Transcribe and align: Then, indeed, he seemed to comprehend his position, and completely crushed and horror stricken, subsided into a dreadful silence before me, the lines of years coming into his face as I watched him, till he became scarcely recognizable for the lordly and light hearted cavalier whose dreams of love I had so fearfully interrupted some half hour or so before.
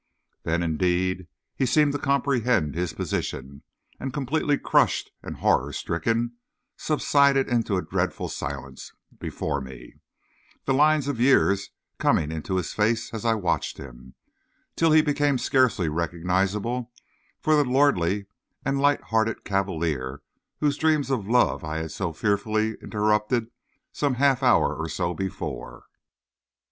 Then, 0.41 0.63
indeed, 0.63 1.27
he 1.55 1.67
seemed 1.67 1.91
to 1.91 1.99
comprehend 1.99 2.73
his 2.73 2.91
position, 2.91 3.61
and 3.99 4.11
completely 4.11 4.57
crushed 4.57 5.11
and 5.21 5.35
horror 5.37 5.71
stricken, 5.73 6.37
subsided 6.75 7.47
into 7.47 7.75
a 7.77 7.83
dreadful 7.83 8.27
silence 8.27 8.93
before 9.19 9.61
me, 9.61 9.97
the 10.65 10.73
lines 10.73 11.07
of 11.07 11.19
years 11.21 11.69
coming 11.99 12.31
into 12.31 12.55
his 12.55 12.73
face 12.73 13.13
as 13.13 13.25
I 13.25 13.35
watched 13.35 13.77
him, 13.77 14.15
till 14.75 14.91
he 14.91 15.03
became 15.03 15.37
scarcely 15.37 15.87
recognizable 15.87 16.91
for 17.39 17.55
the 17.55 17.63
lordly 17.63 18.25
and 18.65 18.81
light 18.81 19.01
hearted 19.01 19.45
cavalier 19.45 20.23
whose 20.61 20.77
dreams 20.79 21.11
of 21.11 21.27
love 21.29 21.63
I 21.63 21.77
had 21.77 21.91
so 21.91 22.11
fearfully 22.11 22.75
interrupted 22.81 23.51
some 23.91 24.15
half 24.15 24.41
hour 24.41 24.73
or 24.75 24.89
so 24.89 25.13
before. 25.13 25.83